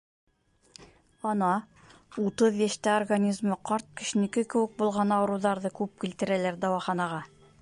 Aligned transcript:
Ана, 1.31 1.49
утыҙ 2.23 2.57
йәштә 2.63 2.95
организмы 3.01 3.59
ҡарт 3.71 3.93
кешенеке 4.01 4.47
кеүек 4.55 4.77
булған 4.83 5.17
ауырыуҙарҙы 5.19 5.77
күп 5.83 5.97
килтерәләр 6.07 6.63
дауаханаға. 6.67 7.27